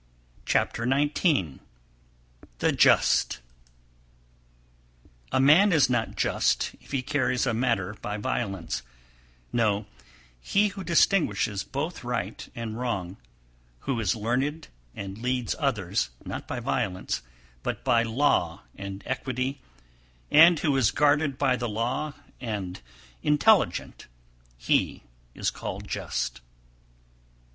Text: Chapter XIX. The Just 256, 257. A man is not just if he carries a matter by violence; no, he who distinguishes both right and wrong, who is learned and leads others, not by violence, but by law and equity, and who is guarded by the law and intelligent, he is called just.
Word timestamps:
Chapter 0.47 0.83
XIX. 0.89 1.59
The 2.57 2.71
Just 2.71 3.39
256, 5.29 5.29
257. 5.29 5.43
A 5.43 5.45
man 5.45 5.71
is 5.71 5.89
not 5.91 6.15
just 6.15 6.73
if 6.81 6.91
he 6.91 7.03
carries 7.03 7.45
a 7.45 7.53
matter 7.53 7.95
by 8.01 8.17
violence; 8.17 8.81
no, 9.53 9.85
he 10.39 10.69
who 10.69 10.83
distinguishes 10.83 11.61
both 11.63 12.03
right 12.03 12.49
and 12.55 12.79
wrong, 12.79 13.17
who 13.81 13.99
is 13.99 14.15
learned 14.15 14.69
and 14.95 15.19
leads 15.19 15.55
others, 15.59 16.09
not 16.25 16.47
by 16.47 16.59
violence, 16.59 17.21
but 17.61 17.83
by 17.83 18.01
law 18.01 18.63
and 18.75 19.03
equity, 19.05 19.61
and 20.31 20.57
who 20.61 20.75
is 20.77 20.89
guarded 20.89 21.37
by 21.37 21.55
the 21.55 21.69
law 21.69 22.15
and 22.39 22.81
intelligent, 23.21 24.07
he 24.57 25.03
is 25.35 25.51
called 25.51 25.87
just. 25.87 26.41